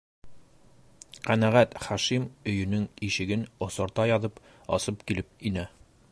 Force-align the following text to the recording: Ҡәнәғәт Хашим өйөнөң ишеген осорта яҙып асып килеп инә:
Ҡәнәғәт 1.27 1.75
Хашим 1.87 2.25
өйөнөң 2.53 2.87
ишеген 3.09 3.43
осорта 3.69 4.07
яҙып 4.13 4.41
асып 4.79 5.05
килеп 5.11 5.47
инә: 5.51 5.67